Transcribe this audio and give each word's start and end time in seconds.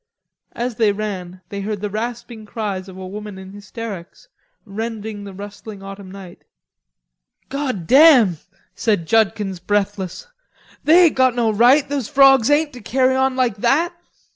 As 0.53 0.77
they 0.77 0.91
ran, 0.91 1.41
they 1.49 1.61
heard 1.61 1.79
the 1.79 1.89
rasping 1.91 2.43
cries 2.47 2.89
of 2.89 2.97
a 2.97 3.05
woman 3.05 3.37
in 3.37 3.53
hysterics, 3.53 4.29
rending 4.65 5.25
the 5.25 5.31
rustling 5.31 5.83
autumn 5.83 6.09
night. 6.09 6.43
"God 7.49 7.85
damn," 7.85 8.39
said 8.73 9.05
Judkins 9.05 9.59
breathless, 9.59 10.25
"they 10.83 11.03
ain't 11.05 11.15
got 11.15 11.35
no 11.35 11.51
right, 11.51 11.87
those 11.87 12.07
frogs 12.09 12.49
ain't, 12.49 12.73
to 12.73 12.81
carry 12.81 13.15
on 13.15 13.35
like 13.35 13.57
that." 13.57 13.93